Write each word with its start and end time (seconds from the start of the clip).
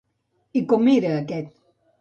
I 0.61 0.63
com 0.71 0.89
era 0.95 1.13
aquest? 1.21 1.57